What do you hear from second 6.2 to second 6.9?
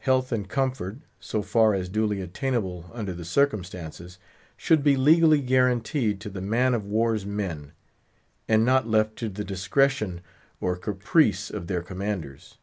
to the man of